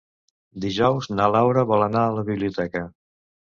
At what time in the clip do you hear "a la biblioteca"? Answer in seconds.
2.07-2.85